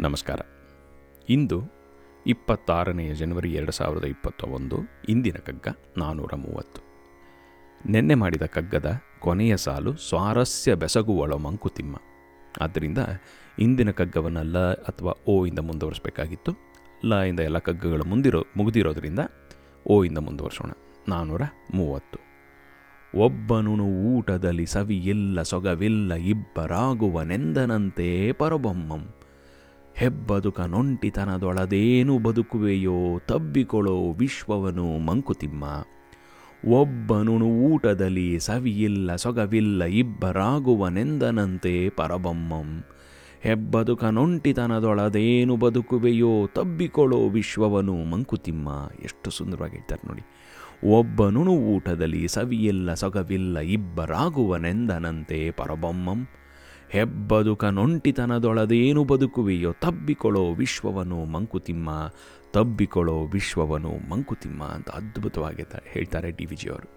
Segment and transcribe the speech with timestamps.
[0.00, 0.40] ನಮಸ್ಕಾರ.
[1.28, 1.62] ಇಂದು
[2.26, 4.76] ಇಪ್ಪತ್ತಾರನೆಯ ಜನವರಿ ಎರಡು ಸಾವಿರದ ಇಪ್ಪತ್ತ ಒಂದು
[5.08, 6.80] ಇಂದಿನ ಕಗ್ಗ ನಾನ್ನೂರ ಮೂವತ್ತು.
[7.90, 11.96] ನೆನ್ನೆ ಮಾಡಿದ ಕಗ್ಗದ ಕೊನೆಯ ಸಾಲು ಸ್ವಾರಸ್ಯ ಬೆಸಗುವಳ ಮಂಕುತಿಮ್ಮ.
[12.60, 12.98] ಆದ್ದರಿಂದ
[13.58, 16.52] ಇಂದಿನ ಕಗ್ಗವನ್ನು ಲ ಅಥವಾ ಓ ಇಂದ ಮುಂದುವರಿಸಬೇಕಾಗಿತ್ತು.
[17.04, 19.18] ಲ ಇಂದ ಎಲ್ಲ ಕಗ್ಗಗಳು ಮುಂದಿರೋ ಮುಗಿದಿರೋದ್ರಿಂದ
[19.86, 20.70] ಓ ಇಂದ ಮುಂದುವರಿಸೋಣ.
[21.08, 21.42] ನಾನ್ನೂರ
[21.74, 22.18] ಮೂವತ್ತು.
[23.18, 29.08] ಒಬ್ಬನು ಊಟದಲ್ಲಿ ಸವಿಯಿಲ್ಲ ಸೊಗವಿಲ್ಲ ಇಬ್ಬರಾಗುವನೆಂದನಂತೆ ಪರಬೊಮ್ಮಂ.
[29.96, 35.64] ಹೆಬ್ಬದುಕ ನೊಂಟಿತನದೊಳದೇನು ಬದುಕುವೆಯೋ ತಬ್ಬಿಕೊಳೋ ವಿಶ್ವವನು ಮಂಕುತಿಮ್ಮ.
[36.68, 42.84] ಒಬ್ಬನುಣು ಊಟದಲ್ಲಿ ಸವಿಯಿಲ್ಲ ಸೊಗವಿಲ್ಲ ಇಬ್ಬರಾಗುವನೆಂದನಂತೆ ಪರಬೊಮ್ಮಂ.
[43.40, 48.90] ಹೆಬ್ಬದುಕ ನೊಂಟಿತನದೊಳದೇನು ಬದುಕುವೆಯೋ ತಬ್ಬಿಕೊಳೋ ವಿಶ್ವವನು ಮಂಕುತಿಮ್ಮ.
[49.04, 50.22] ಎಷ್ಟು ಸುಂದರವಾಗಿ ಹೇಳ್ತಾರೆ ನೋಡಿ.
[50.98, 56.28] ಒಬ್ಬನುಣು ಊಟದಲ್ಲಿ ಸವಿಯಿಲ್ಲ ಸೊಗವಿಲ್ಲ ಇಬ್ಬರಾಗುವನೆಂದನಂತೆ ಪರಬೊಮ್ಮಂ.
[56.94, 61.90] ಹೆಬ್ಬದುಕ ನೊಂಟಿತನದೊಳದೇನು ಬದುಕುವೆಯೋ ತಬ್ಬಿಕೊಳ್ಳೋ ವಿಶ್ವವನು ಮಂಕುತಿಮ್ಮ,
[62.52, 66.88] ತಬ್ಬಿಕೊಳ್ಳೋ ವಿಶ್ವವನು ಮಂಕುತಿಮ್ಮ ಅಂತ ಅದ್ಭುತವಾಗಿ ಹೇಳ್ತಾರೆ ಡಿ ಅವರು.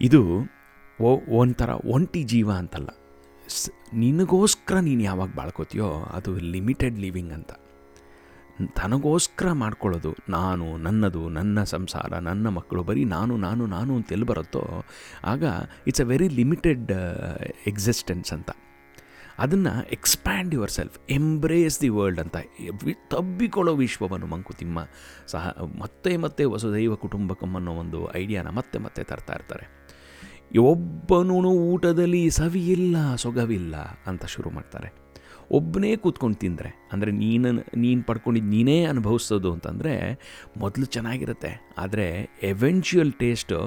[0.00, 0.22] ಇದು
[1.00, 2.90] ಓ ಒಂಥರ ಒಂಟಿ ಜೀವ ಅಂತಲ್ಲ.
[3.92, 7.52] ನಿನಗೋಸ್ಕರ ನೀನು ಯಾವಾಗ ಬಾಳ್ಕೋತೀಯೋ ಅದು ಲಿಮಿಟೆಡ್ ಲಿವಿಂಗ್ ಅಂತ.
[8.72, 14.84] ತನಗೋಸ್ಕರ ಮಾಡ್ಕೊಳ್ಳೋದು, ನಾನು, ನನ್ನದು, ನನ್ನ ಸಂಸಾರ, ನನ್ನ ಮಕ್ಕಳು, ಬರೀ ನಾನು ನಾನು ನಾನು ಅಂತ ಎಲ್ಲಿ ಬರುತ್ತೋ,
[15.24, 15.44] ಆಗ
[15.86, 16.92] it's a very limited
[17.66, 18.50] existence ಅಂತ.
[19.38, 22.36] ಅದನ್ನು expand yourself embrace the world ಅಂತ
[23.08, 24.78] ತಬ್ಬಿಕೊಳ್ಳೋ ವಿಶ್ವವನ್ನು ಮಂಕುತಿಮ್ಮ
[25.26, 29.84] ಸಹ, ಮತ್ತೆ ಮತ್ತೆ ವಸುದೈವ ಕುಟುಂಬಕಂ ಅನ್ನೋ ಒಂದು ಐಡಿಯಾನ ಮತ್ತೆ ಮತ್ತೆ ತರ್ತಾ ಇರ್ತಾರೆ.
[30.58, 35.03] ಒಬ್ಬನೂ ಊಟದಲ್ಲಿ ಸವಿಯಿಲ್ಲ, ಸೊಗವಿಲ್ಲ ಅಂತ ಶುರು ಮಾಡ್ತಾರೆ.
[35.50, 37.50] ಒಬ್ಬನೇ ಕೂತ್ಕೊಂಡು ತಿಂದರೆ, ಅಂದರೆ ನೀನು
[37.84, 39.94] ನೀನು ಪಡ್ಕೊಂಡಿದ್ದು ನೀನೇ ಅನುಭವಿಸೋದು ಅಂತಂದರೆ
[40.62, 42.06] ಮೊದಲು ಚೆನ್ನಾಗಿರುತ್ತೆ, ಆದರೆ
[42.42, 43.58] ಎವೆನ್ಚುಯಲ್ ಟೇಸ್ಟು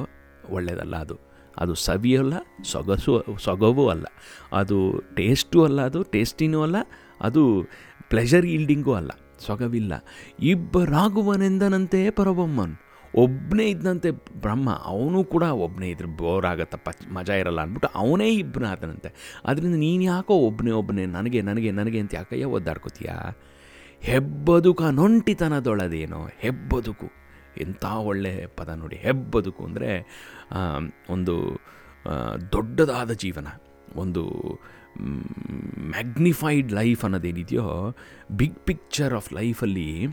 [0.55, 1.17] ಒಳ್ಳೆಯದಲ್ಲ ಅದು.
[1.58, 2.33] ಅದು ಸವಿಯಲ್ಲ
[2.72, 3.14] ಸೊಗಸು,
[3.45, 4.08] ಸೊಗವೂ ಅಲ್ಲ.
[4.53, 4.78] ಅದು
[5.16, 6.78] ಟೇಸ್ಟೂ ಅಲ್ಲ ಅದು ಟೇಸ್ಟಿನೂ ಅಲ್ಲ,
[7.22, 7.44] ಅದು
[8.09, 9.11] ಪ್ಲೆಷರ್ ಈಲ್ಡಿಂಗೂ ಅಲ್ಲ,
[9.45, 9.94] ಸೊಗವಿಲ್ಲ.
[10.52, 12.75] ಇಬ್ಬರಾಗುವನೆಂದನಂತೆ ಪರಬೊಮ್ಮನ್.
[13.16, 19.76] ಒಬ್ಬನೇ ಇದ್ದಂತೆ ಬ್ರಹ್ಮ, ಅವನು ಕೂಡ ಒಬ್ಬನೇ ಇದ್ರೆ ಬೋರ್ ಆಗತ್ತಪ್ಪ ಮಜಾ ಇರಲ್ಲ ಅಂದ್ಬಿಟ್ಟು ಅವನೇ ಇಬ್ಬನಾದನಂತೆ ಅದರಿಂದ
[19.76, 23.11] ನೀನು ಯಾಕೋ ಒಬ್ಬನೇ ಒಬ್ಬನೇ ನನಗೆ ನನಗೆ ನನಗೆ ಅಂತ ಯಾಕಯ್ಯ ಒದ್ದಾಡ್ಕೋತೀಯ?
[24.02, 27.08] ಹೆಬ್ಬದುಕ, ನೊಂಟಿತನದೊಳದೇನೋ, ಹೆಬ್ಬದುಕು.
[27.58, 28.95] ಎಂಥ ಒಳ್ಳೆ ಪದ ನೋಡಿ.
[28.95, 29.92] ಹೆಬ್ಬದುಕು ಅಂದರೆ
[31.09, 31.36] ಒಂದು
[32.52, 33.48] ದೊಡ್ಡದಾದ ಜೀವನ.
[33.95, 34.23] ಒಂದು
[35.89, 37.95] ಮ್ಯಾಗ್ನಿಫೈಡ್ ಲೈಫ್ ಅನ್ನೋದೇನಿದೆಯೋ,
[38.32, 40.08] ಬಿಗ್ ಪಿಕ್ಚರ್ ಆಫ್ ಲೈಫಲ್ಲಿ,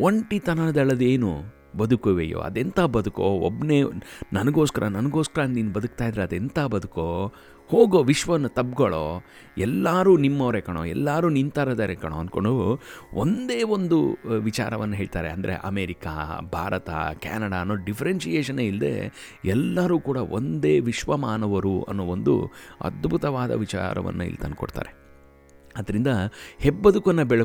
[0.00, 2.38] ಒಂಟಿತನದಳದೇನು ಬದುಕುವೆಯೋ?
[2.38, 3.22] ಅದೆಂಥ ಬದುಕೋ?
[3.22, 3.82] ಒಬ್ಬನೇ
[4.32, 7.32] ನನಗೋಸ್ಕರ ನನಗೋಸ್ಕರ ನೀನು ಬದುಕ್ತಾ ಇದ್ರೆ ಅದೆಂಥ ಬದುಕೋ?
[7.68, 9.22] ಹೋಗೋ, ವಿಶ್ವನ ತಬ್ಗಳೋ
[9.58, 10.84] ಎಲ್ಲರೂ ನಿಮ್ಮವರೇ ಕಣೋ?
[10.84, 12.80] ಎಲ್ಲರೂ ನಿಂತಾರದಾರೆ ಕಣೋ ಅಂದ್ಕೊಂಡು
[13.14, 15.30] ಒಂದೇ ಒಂದು ವಿಚಾರವನ್ನು ಹೇಳ್ತಾರೆ.
[15.30, 19.12] ಅಂದರೆ ಅಮೇರಿಕಾ, ಭಾರತ ಕ್ಯಾನಡಾ ಅನ್ನೋ ಡಿಫ್ರೆನ್ಷಿಯೇಷನೇ ಇಲ್ಲದೆ
[19.44, 22.50] ಎಲ್ಲರೂ ಕೂಡ ಒಂದೇ ವಿಶ್ವಮಾನವರು ಅನ್ನೋ ಒಂದು
[22.80, 25.05] ಅದ್ಭುತವಾದ ವಿಚಾರವನ್ನು ಇಲ್ಲಿ ತಂದುಕೊಡ್ತಾರೆ.
[25.76, 26.10] ಅದರಿಂದ
[26.58, 27.42] ಹೆಬ್ಬದುಕನ್ನು ಬೆಳ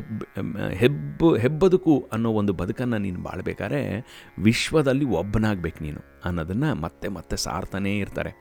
[0.82, 3.82] ಹೆಬ್ಬು, ಹೆಬ್ಬದುಕು ಅನ್ನೋ ಒಂದು ಬದುಕನ್ನು ನೀನು ಬಾಳ್ಬೇಕಾದ್ರೆ
[4.40, 8.32] ವಿಶ್ವದಲ್ಲಿ ಒಬ್ಬನಾಗಬೇಕು ನೀನು ಅನ್ನೋದನ್ನು ಮತ್ತೆ ಮತ್ತೆ ಸಾರ್ತಾನೇ ಇರ್ತಾರೆ.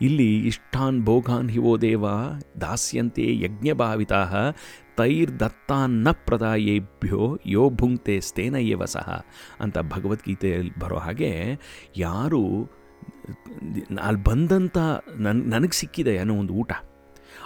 [0.00, 2.06] ಇಲ್ಲಿ ಇಷ್ಟಾನ್ ಭೋಗಾನ್ ಹಿವೋ ದೇವ
[2.60, 4.22] ದಾಸ್ಯಂತೆ ಯಜ್ಞಭಾವಿತಾ
[4.96, 9.08] ತೈರ್ದತ್ತಾನ್ನ ಪ್ರದಾಯೇಭ್ಯೋ ಯೋ ಭುಂಕ್ತೆ ಸ್ಥೇನ ಏವ ಸಹ
[9.60, 11.30] ಅಂತ ಭಗವದ್ಗೀತೆಯಲ್ಲಿ ಬರೋ ಹಾಗೆ
[11.96, 12.42] ಯಾರು
[14.02, 14.76] ಅಲ್ಲಿ ಬಂದಂಥ
[15.24, 16.72] ನನ್, ನನಗೆ ಸಿಕ್ಕಿದೆ ಅನ್ನೋ ಒಂದು ಊಟ.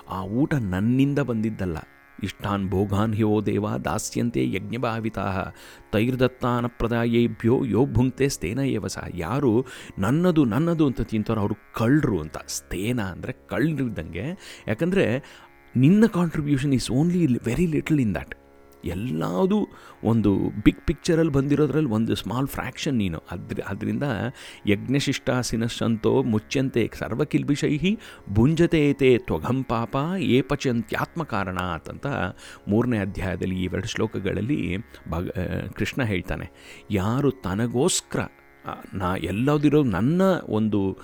[0.08, 1.78] ಆ ಊಟ ನನ್ನಿಂದ ಬಂದಿದ್ದಲ್ಲ.
[2.22, 5.52] ಇಷ್ಟಾನ್ ಭೋಗಾನ್ ಹ್ಯೋ ದೇವ ದಾಸ್ಯಂತೆ ಯಜ್ಞಭಾವಿತಾ.
[5.92, 9.04] ತೈರ್ದತ್ತಾನ ಪ್ರದಾಯೇಭ್ಯೋ ಯೋ ಭುಂಕ್ತೆ ಸ್ಥೇನ ಏವ ಸಹ.
[9.14, 9.66] ಯಾರು
[9.98, 12.36] ನನ್ನದು ನನ್ನದು ಅಂತ ತಿಂತಾರೋ ಅವರು ಕಳ್ಳರು ಅಂತ.
[12.46, 14.26] ಸ್ಥೇನ ಅಂದರೆ ಕಳ್ಳರಿದ್ದಂಗೆ
[14.66, 15.22] ಯಾಕಂದರೆ
[15.76, 18.34] ನಿನ್ನ contribution is only very little in that
[18.84, 19.68] ಎಲ್ಲದೂ
[20.04, 20.34] ಒಂದು
[20.64, 23.22] ಬಿಗ್ ಪಿಕ್ಚರಲ್ಲಿ ಬಂದಿರೋದ್ರಲ್ಲಿ ಒಂದು ಸ್ಮಾಲ್ ಫ್ರ್ಯಾಕ್ಷನ್ ನೀನು.
[23.32, 24.02] ಅದ್ರ ಅದರಿಂದ
[24.66, 27.98] ಯಜ್ಞಶಿಷ್ಟಾಸಿನಶಂತೋ ಮುಚ್ಚಂತೆ ಸರ್ವಕಿಲ್ಬಿಷೈಹಿ
[28.32, 32.06] ಭುಂಜತೇತೆ ತ್ವಗಂ ಪಾಪ ಏಪಚಂತ್ಯಾತ್ಮ ಕಾರಣ ಅಂತ
[32.68, 34.76] ಮೂರನೇ ಅಧ್ಯಾಯದಲ್ಲಿ ಈ ಎರಡು ಶ್ಲೋಕಗಳಲ್ಲಿ
[35.08, 35.28] ಭಗ
[35.74, 36.50] ಕೃಷ್ಣ ಹೇಳ್ತಾನೆ.
[36.90, 38.20] ಯಾರು ತನಗೋಸ್ಕರ
[38.94, 40.98] ನಾ ಎಲ್ಲದಿರೋ ನನ್ನ ಒಂದು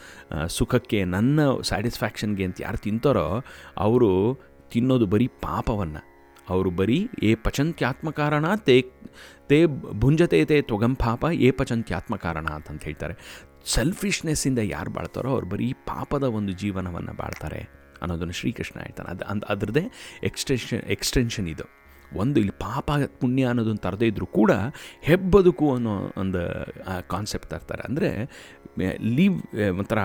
[0.49, 3.43] ಸುಖಕ್ಕೆ, ನನ್ನ ಸ್ಯಾಟಿಸ್ಫ್ಯಾಕ್ಷನ್ಗೆ ಅಂತ ಯಾರು ತಿಂತಾರೋ,
[3.79, 4.39] ಅವರು
[4.71, 6.14] ತಿನ್ನೋದು ಬರೀ ಪಾಪವನ್ನು.
[6.49, 8.93] ಅವರು ಬರೀ, ಏ ಪಚಂತ್ಯಾತ್ಮಕಾರಣ, ತೇ
[9.46, 13.14] ತೇ ಭುಂಜತೆ, ತೇ ತ್ವಗಂ ಪಾಪ, ಏ ಪಚಂತ್ಯಾತ್ಮಕಾರಣ ಅಂತ ಹೇಳ್ತಾರೆ.
[13.64, 17.69] ಸೆಲ್ಫಿಶ್ನೆಸ್ಸಿಂದ ಯಾರು ಬಾಳ್ತಾರೋ ಅವ್ರು ಬರೀ ಪಾಪದ ಒಂದು ಜೀವನವನ್ನು ಬಾಳ್ತಾರೆ
[18.02, 19.11] ಅನ್ನೋದನ್ನು ಶ್ರೀಕೃಷ್ಣ ಹೇಳ್ತಾನೆ.
[19.11, 19.85] ಅದು, ಅಂದ್, ಅದರದ್ದೇ
[20.23, 21.64] ಎಕ್ಸ್ಟೆನ್ಷನ್ ಎಕ್ಸ್ಟೆನ್ಷನ್ ಇದು.
[22.17, 22.90] ಒಂದು ಇಲ್ಲಿ ಪಾಪ
[23.20, 24.52] ಪುಣ್ಯ ಅನ್ನೋದನ್ನು ತರದೇ ಇದ್ದರೂ ಕೂಡ
[25.02, 26.43] ಹೆಬ್ಬದುಕು ಅನ್ನೋ ಒಂದು
[27.08, 27.82] ಕಾನ್ಸೆಪ್ಟ್ ತರ್ತಾರೆ.
[27.82, 28.11] ಅಂದರೆ
[29.17, 29.37] ಲೀವ್
[29.79, 29.99] ಒಂಥರ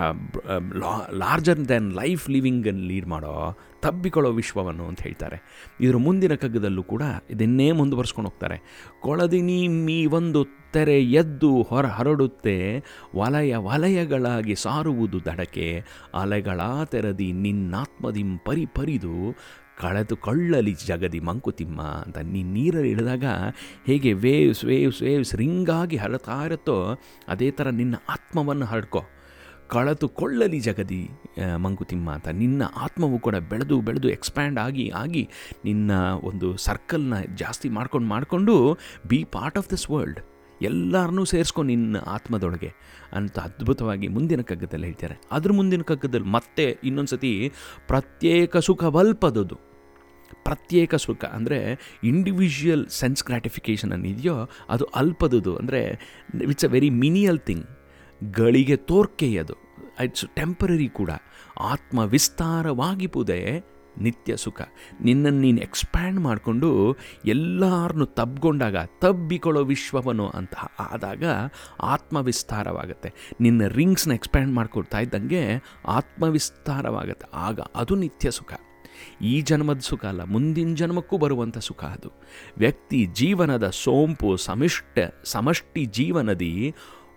[1.12, 3.34] ಲಾರ್ಜರ್ ದ್ಯಾನ್ ಲೈಫ್ ಲಿವಿಂಗನ್ನು ಲೀಡ್ ಮಾಡೋ,
[3.80, 5.36] ತಬ್ಬಿಕೊಳ್ಳೋ ವಿಶ್ವವನ್ನು ಅಂತ ಹೇಳ್ತಾರೆ.
[5.80, 8.58] ಇದರ ಮುಂದಿನ ಕಗ್ಗದಲ್ಲೂ ಕೂಡ ಇದನ್ನೇ ಮುಂದುವರ್ಸ್ಕೊಂಡು ಹೋಗ್ತಾರೆ.
[9.00, 12.56] ಕೊಳದಿನಿ ಮೀ ಒಂದು ತೆರೆ ಎದ್ದು ಹೊರ ಹರಡುತ್ತೆ,
[13.16, 15.84] ವಲಯ ವಲಯಗಳಾಗಿ ಸಾರುವುದು ದಡಕೆ
[16.14, 19.16] ಅಲೆಗಳ ತೆರದಿ ನಿನ್ನಾತ್ಮದಿಂ ಪರಿ ಪರಿದು
[19.80, 23.24] ಕಳೆದು ಕಳ್ಳಲಿ ಜಗದಿ ಮಂಕುತಿಮ್ಮ ಅಂತ ನೀ ನೀರಲ್ಲಿ ಇಳಿದಾಗ
[23.86, 26.98] ಹೇಗೆ ವೇವ್ಸ್ ವೇವ್ಸ್ ವೇವ್ಸ್ ರಿಂಗಾಗಿ ಹರಡ್ತಾ ಇರುತ್ತೋ
[27.28, 29.02] ಅದೇ ಥರ ನಿನ್ನ ಆತ್ಮವನ್ನು ಹರಡ್ಕೋ.
[29.68, 31.10] ಕಳೆದುಕೊಳ್ಳಲಿ ಜಗದಿ
[31.42, 35.28] ಆ, ಮಂಕುತಿಮ್ಮ ಅಂತ ನಿನ್ನ ಆತ್ಮವು ಕೂಡ ಬೆಳೆದು ಬೆಳೆದು ಎಕ್ಸ್ಪ್ಯಾಂಡ್ ಆಗಿ ಆಗಿ
[35.64, 35.90] ನಿನ್ನ
[36.22, 40.20] ಒಂದು ಸರ್ಕಲ್ನ ಜಾಸ್ತಿ ಮಾಡ್ಕೊಂಡು ಮಾಡಿಕೊಂಡು be part of this world
[40.62, 42.72] ಎಲ್ಲರನ್ನೂ ಸೇರಿಸ್ಕೊ ನಿನ್ನ ಆತ್ಮದೊಳಗೆ
[43.12, 45.20] ಅಂತ ಅದ್ಭುತವಾಗಿ ಮುಂದಿನ ಕಗ್ಗದಲ್ಲಿ ಹೇಳ್ತಾರೆ.
[45.32, 47.52] ಅದ್ರ ಮುಂದಿನ ಕಗ್ಗದಲ್ಲಿ ಮತ್ತೆ ಇನ್ನೊಂದು ಸತಿ
[47.86, 49.69] ಪ್ರತ್ಯೇಕ ಸುಖವಲ್ಪದದು.
[50.34, 55.56] ಪ್ರತ್ಯೇಕ ಸುಖ ಅಂದರೆ ಇಂಡಿವಿಜುವಲ್ ಸೆನ್ಸ್ ಗ್ರ್ಯಾಟಿಫಿಕೇಷನ್ ಅನ್ನಿದೆಯೋ ಅದು ಅಲ್ಪದುದು.
[55.56, 56.00] ಅಂದರೆ
[56.40, 57.66] it's a very menial thing
[58.34, 59.56] ಗಳಿಗೆ ತೋರ್ಕೆಯದು
[60.04, 61.10] ಇಟ್ಸ್ ಟೆಂಪರರಿ ಕೂಡ.
[61.60, 63.64] ಆತ್ಮ ವಿಸ್ತಾರವಾಗಿಪುದೇ
[63.98, 64.60] ನಿತ್ಯ ಸುಖ.
[65.00, 71.24] ನಿನ್ನನ್ನು ನೀನು ಎಕ್ಸ್ಪ್ಯಾಂಡ್ ಮಾಡಿಕೊಂಡು ಎಲ್ಲರನ್ನು ತಬ್ಗೊಂಡಾಗ, ತಬ್ಬಿಕೊಳ್ಳೋ ವಿಶ್ವವನು ಅಂತ ಆದಾಗ
[71.80, 73.12] ಆತ್ಮವಿಸ್ತಾರವಾಗುತ್ತೆ.
[73.40, 77.28] ನಿನ್ನ ರಿಂಗ್ಸ್ನ ಎಕ್ಸ್ಪ್ಯಾಂಡ್ ಮಾಡ್ಕೊಡ್ತಾ ಇದ್ದಂಗೆ ಆತ್ಮವಿಸ್ತಾರವಾಗುತ್ತೆ.
[77.32, 78.52] ಆಗ ಅದು ನಿತ್ಯ ಸುಖ.
[79.22, 82.10] ಈ ಜನ್ಮದ ಸುಖ ಅಲ್ಲ, ಮುಂದಿನ ಜನ್ಮಕ್ಕೂ ಬರುವಂಥ ಸುಖ ಅದು.
[82.58, 86.74] ವ್ಯಕ್ತಿ ಜೀವನದ ಸೋಂಪು, ಸಮಿಷ್ಟ, ಸಮಷ್ಟಿ ಜೀವನದಿ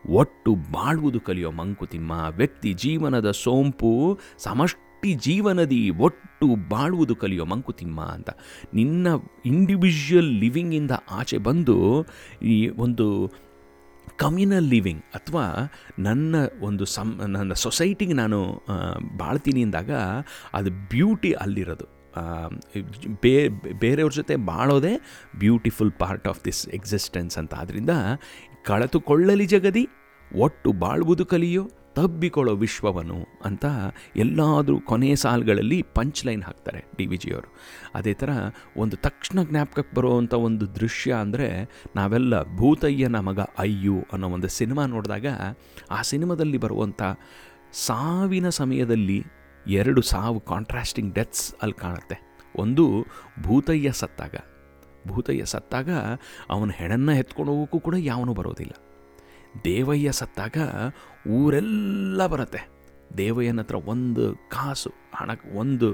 [0.10, 8.30] ಒಟ್ಟು ಬಾಳುವುದು ಕಲಿಯೋ ಮಂಕುತಿಮ್ಮ ವ್ಯಕ್ತಿ ಜೀವನದ ಸೋಂಪು, ಸಮಷ್ಟಿ ಜೀವನದಿ ಒಟ್ಟು ಬಾಳುವುದು ಕಲಿಯೋ ಮಂಕುತಿಮ್ಮ ಅಂತ.
[8.74, 9.08] ನಿನ್ನ
[9.46, 12.06] ಇಂಡಿವಿಜುವಲ್ ಲಿವಿಂಗಿಂದ ಆಚೆ ಬಂದು
[12.44, 13.08] ಈ ಒಂದು
[14.18, 15.46] ಕಮ್ಯುನಲ್ ಲಿವಿಂಗ್ ಅಥವಾ
[16.00, 18.40] ನನ್ನ ಒಂದು ಸಮ್, ನನ್ನ ಸೊಸೈಟಿಗೆ ನಾನು
[19.18, 19.92] ಬಾಳ್ತೀನಿ ಅಂದಾಗ
[20.54, 21.88] ಅದು ಬ್ಯೂಟಿ ಅಲ್ಲಿರೋದು.
[23.22, 23.34] ಬೇ,
[23.80, 24.94] ಬೇರೆಯವ್ರ ಜೊತೆ ಬಾಳೋದೇ
[25.40, 27.54] beautiful part of this existence ಅಂತ.
[27.54, 27.94] ಆದ್ದರಿಂದ
[28.66, 29.84] ಕಳೆದುಕೊಳ್ಳಲಿ ಜಗದಿ,
[30.32, 31.64] ಒಟ್ಟು ಬಾಳುವುದು ಕಲಿಯೋ.
[31.96, 33.66] ತಬ್ಬಿಕೊಳ್ಳೋ ವಿಶ್ವವನ್ನು ಅಂತ
[34.16, 37.56] ಎಲ್ಲಾದರೂ ಕೊನೆ ಸಾಲುಗಳಲ್ಲಿ ಪಂಚ್ ಲೈನ್ ಹಾಕ್ತಾರೆ ಡಿ ವಿ ಜಿಯವರು.
[37.96, 38.30] ಅದೇ ಥರ
[38.78, 45.26] ಒಂದು ತಕ್ಷಣ ಜ್ಞಾಪಕಕ್ಕೆ ಬರುವಂಥ ಒಂದು ದೃಶ್ಯ ಅಂದರೆ ನಾವೆಲ್ಲ ಭೂತಯ್ಯನ ಮಗ ಅಯ್ಯು ಅನ್ನೋ ಒಂದು ಸಿನಿಮಾ ನೋಡಿದಾಗ
[45.92, 47.02] ಆ ಸಿನಿಮಾದಲ್ಲಿ ಬರುವಂಥ
[47.72, 49.24] ಸಾವಿನ ಸಮಯದಲ್ಲಿ
[49.68, 52.36] ಎರಡು ಸಾವು ಕಾಂಟ್ರಾಸ್ಟಿಂಗ್ ಡೆತ್ಸ್ ಅಲ್ಲಿ ಕಾಣುತ್ತೆ.
[52.56, 53.06] ಒಂದು
[53.44, 54.36] ಭೂತಯ್ಯ ಸತ್ತಾಗ.
[55.08, 55.90] ಭೂತಯ್ಯ ಸತ್ತಾಗ
[56.50, 58.74] ಅವನ ಹೆಣನ್ನು ಎತ್ಕೊಂಡು ಹೋಗೋಕ್ಕೂ ಕೂಡ ಯಾವನೂ ಬರೋದಿಲ್ಲ.
[59.66, 60.58] ದೇವಯ್ಯ ಸತ್ತಾಗ
[61.30, 62.62] ಊರೆಲ್ಲ ಬರುತ್ತೆ.
[63.18, 65.88] ದೇವಯ್ಯನ ಹತ್ರ ಒಂದು ಕಾಸು, ಹಣ, ಒಂದು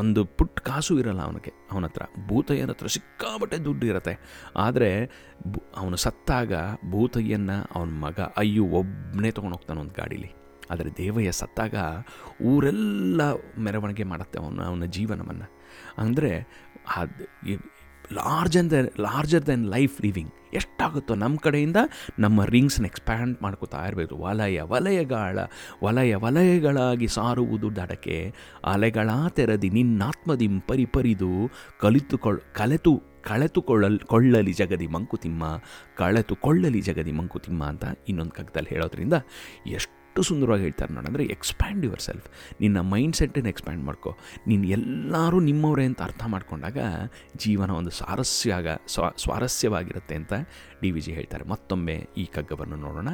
[0.00, 2.02] ಒಂದು ಪುಟ್ಟ ಕಾಸು ಇರಲ್ಲ ಅವನಿಗೆ, ಅವನ ಹತ್ರ.
[2.28, 4.14] ಭೂತಯ್ಯನ ಹತ್ರ ಸಿಕ್ಕಾಬಟ್ಟೆ ದುಡ್ಡು ಇರುತ್ತೆ.
[4.56, 4.90] ಆದರೆ
[5.76, 6.52] ಅವನು ಸತ್ತಾಗ
[6.90, 10.30] ಭೂತಯ್ಯನ ಅವನ ಮಗ ಅಯ್ಯು ಒಬ್ಬನೇ ತೊಗೊಂಡು ಹೋಗ್ತಾನೆ ಒಂದು ಗಾಡೀಲಿ.
[10.70, 11.74] ಆದರೆ ದೇವಯ್ಯ ಸತ್ತಾಗ
[12.44, 13.20] ಊರೆಲ್ಲ
[13.58, 15.48] ಮೆರವಣಿಗೆ ಮಾಡುತ್ತೆ ಅವನ ಅವನ ಜೀವನವನ್ನು.
[15.98, 16.32] ಅಂದರೆ
[16.96, 17.24] ಅದು
[18.12, 21.76] large the larger than life living ಎಷ್ಟಾಗುತ್ತೋ ನಮ್ಮ ಕಡೆಯಿಂದ
[22.18, 24.16] ನಮ್ಮ ರಿಂಗ್ಸ್ನ ಎಕ್ಸ್ಪ್ಯಾಂಡ್ ಮಾಡ್ಕೋತಾ ಇರಬೇಕು.
[24.16, 25.38] ವಲಯ, ವಲಯಗಳ,
[25.84, 31.50] ವಲಯ, ವಲಯಗಳಾಗಿ ಸಾರುವುದು ದಡಕೆ ಅಲೆಗಳ ತೆರದಿ ನಿನ್ನಾತ್ಮದಿಂ ಪರಿಪರಿದು
[31.80, 35.60] ಕಲಿತುಕೊಳ್, ಕಲೆತು, ಕಳೆತುಕೊಳ್ಳಲ್, ಕೊಳ್ಳಲಿ ಜಗದಿ ಮಂಕುತಿಮ್ಮ,
[35.96, 39.12] ಕಳೆತುಕೊಳ್ಳಲಿ ಜಗದಿ ಮಂಕುತಿಮ್ಮ ಅಂತ ಇನ್ನೊಂದು ಕಗ್ದಲ್ಲಿ ಹೇಳೋದ್ರಿಂದ
[39.66, 42.26] ಎಷ್ಟು ಸುಂದರವಾಗಿ ಹೇಳ್ತಾರೆ ನೋಡಿ, ಅಂದರೆ ಎಕ್ಸ್ಪ್ಯಾಂಡ್ ಯುವರ್ ಸೆಲ್ಫ್
[42.62, 44.10] ನಿನ್ನ ಮೈಂಡ್ ಸೆಟ್ಟನ್ನು ಎಕ್ಸ್ಪ್ಯಾಂಡ್ ಮಾಡ್ಕೊ.
[44.50, 46.78] ನೀನು ಎಲ್ಲರೂ ನಿಮ್ಮವರೇ ಅಂತ ಅರ್ಥ ಮಾಡ್ಕೊಂಡಾಗ
[47.44, 50.32] ಜೀವನ ಒಂದು ಸ್ವಾರಸ್ಯಾಗ ಸ್ವ, ಸ್ವಾರಸ್ಯವಾಗಿರುತ್ತೆ ಅಂತ
[50.82, 51.44] ಡಿ ವಿ ಜಿ ಹೇಳ್ತಾರೆ.
[51.54, 53.10] ಮತ್ತೊಮ್ಮೆ ಈ ಕಗ್ಗವನ್ನು ನೋಡೋಣ.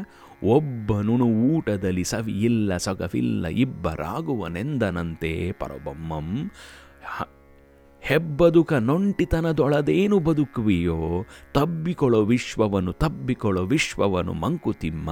[0.56, 6.28] ಒಬ್ಬನು ಊಟದಲ್ಲಿ ಸವಿ ಇಲ್ಲ ಸೊಗವಿಲ್ಲ, ಇಬ್ಬರಾಗುವನೆಂದನಂತೆ ಪರಬೊಮ್ಮಂ.
[8.08, 15.10] ಹೆಬ್ಬದುಕ ನೊಂಟಿತನದೊಳದೇನು ಬದುಕುವಿಯೋ, ತಬ್ಬಿಕೊಳ್ಳೋ ವಿಶ್ವವನು ತಬ್ಬಿಕೊಳ್ಳೋ ವಿಶ್ವವನು ಮಂಕುತಿಮ್ಮ,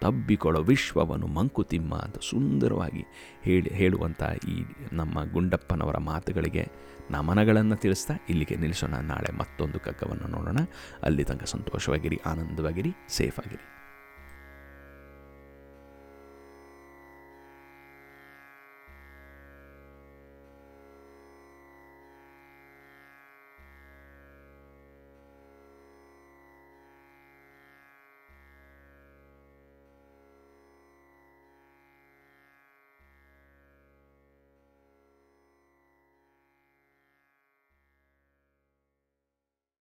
[0.00, 3.04] ತಬ್ಬಿಕೊಳ್ಳೋ ವಿಶ್ವವನು ಮಂಕುತಿಮ್ಮ ಅಂತ ಸುಂದರವಾಗಿ
[3.42, 6.68] ಹೇಳಿ ಹೇಳುವಂಥ ಈ ನಮ್ಮ ಗುಂಡಪ್ಪನವರ ಮಾತುಗಳಿಗೆ
[7.10, 8.94] ನಮನಗಳನ್ನು ತಿಳಿಸ್ತಾ ಇಲ್ಲಿಗೆ ನಿಲ್ಲಿಸೋಣ.
[8.94, 10.58] ನಾಳೆ ಮತ್ತೊಂದು ಕಗ್ಗವನ್ನು ನೋಡೋಣ.
[11.02, 13.83] ಅಲ್ಲಿ ತನಕ ಸಂತೋಷವಾಗಿರಿ, ಆನಂದವಾಗಿರಿ ಸೇಫ್ ಆಗಿರಿ